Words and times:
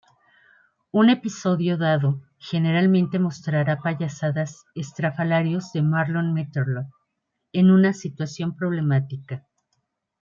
Un 0.89 1.11
episodio 1.11 1.77
dado 1.77 2.23
generalmente 2.39 3.19
mostrará 3.19 3.77
payasadas 3.83 4.65
estrafalarios 4.73 5.71
de 5.73 5.83
Marlon 5.83 6.33
meterlo 6.33 6.87
en 7.53 7.69
una 7.69 7.93
situación 7.93 8.55
problemática. 8.55 9.45